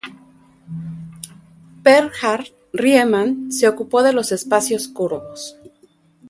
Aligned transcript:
Bernhard 1.83 2.47
Riemann 2.73 3.51
se 3.51 3.67
ocupó 3.67 4.01
de 4.01 4.13
los 4.13 4.31
espacios 4.31 4.87
curvos. 4.87 5.57